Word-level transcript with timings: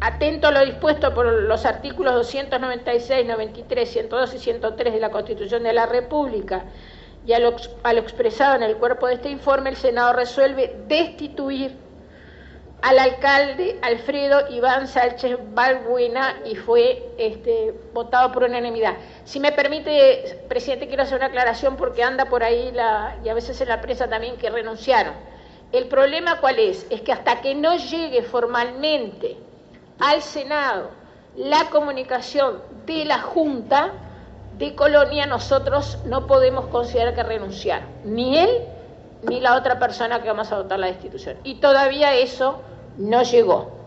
atento 0.00 0.48
a 0.48 0.50
lo 0.52 0.64
dispuesto 0.64 1.12
por 1.12 1.26
los 1.26 1.66
artículos 1.66 2.14
296, 2.14 3.26
93, 3.26 3.88
102 3.90 4.34
y 4.34 4.38
103 4.38 4.92
de 4.92 5.00
la 5.00 5.10
Constitución 5.10 5.62
de 5.62 5.72
la 5.72 5.86
República 5.86 6.64
y 7.26 7.32
a 7.32 7.40
lo, 7.40 7.50
expresado 7.98 8.56
en 8.56 8.62
el 8.62 8.76
cuerpo 8.76 9.06
de 9.06 9.14
este 9.14 9.28
informe, 9.28 9.70
el 9.70 9.76
Senado 9.76 10.14
resuelve 10.14 10.74
destituir 10.86 11.76
al 12.80 12.98
alcalde 12.98 13.76
Alfredo 13.82 14.48
Iván 14.50 14.86
Sánchez 14.86 15.36
Balbuena 15.52 16.40
y 16.46 16.54
fue 16.54 17.10
este, 17.18 17.74
votado 17.92 18.30
por 18.32 18.44
unanimidad. 18.44 18.94
Si 19.24 19.40
me 19.40 19.50
permite, 19.50 20.40
presidente, 20.48 20.86
quiero 20.86 21.02
hacer 21.02 21.18
una 21.18 21.26
aclaración 21.26 21.76
porque 21.76 22.04
anda 22.04 22.26
por 22.26 22.44
ahí 22.44 22.72
y 23.24 23.28
a 23.28 23.34
veces 23.34 23.60
en 23.60 23.68
la 23.68 23.80
prensa 23.80 24.08
también 24.08 24.36
que 24.36 24.48
renunciaron. 24.48 25.12
El 25.72 25.88
problema 25.88 26.40
cuál 26.40 26.60
es? 26.60 26.86
Es 26.88 27.02
que 27.02 27.12
hasta 27.12 27.42
que 27.42 27.54
no 27.54 27.76
llegue 27.76 28.22
formalmente 28.22 29.36
al 30.00 30.22
Senado 30.22 30.90
la 31.36 31.70
comunicación 31.70 32.60
de 32.84 33.04
la 33.04 33.20
Junta 33.20 33.92
de 34.58 34.74
Colonia, 34.74 35.24
nosotros 35.26 35.98
no 36.04 36.26
podemos 36.26 36.66
considerar 36.66 37.14
que 37.14 37.22
renunciar, 37.22 37.82
ni 38.04 38.38
él 38.38 38.50
ni 39.22 39.40
la 39.40 39.56
otra 39.56 39.78
persona 39.78 40.20
que 40.20 40.28
vamos 40.28 40.50
a 40.50 40.58
votar 40.58 40.78
la 40.78 40.88
destitución. 40.88 41.36
Y 41.44 41.56
todavía 41.56 42.14
eso 42.14 42.60
no 42.96 43.22
llegó. 43.22 43.77